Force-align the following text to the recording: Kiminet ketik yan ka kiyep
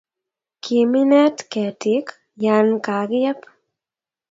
Kiminet 0.63 1.37
ketik 1.51 2.07
yan 2.43 2.67
ka 2.85 2.95
kiyep 3.09 3.39